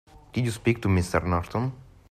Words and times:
Did 0.33 0.45
you 0.45 0.49
speak 0.49 0.81
to 0.81 0.87
Mr. 0.87 1.23
Norton? 1.23 1.73